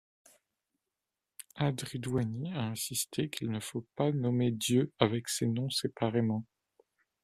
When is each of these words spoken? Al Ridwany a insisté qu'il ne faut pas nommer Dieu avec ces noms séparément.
Al 1.57 1.73
Ridwany 1.79 2.51
a 2.53 2.63
insisté 2.71 3.29
qu'il 3.29 3.51
ne 3.51 3.59
faut 3.59 3.85
pas 3.95 4.11
nommer 4.11 4.49
Dieu 4.49 4.91
avec 4.97 5.29
ces 5.29 5.45
noms 5.45 5.69
séparément. 5.69 6.43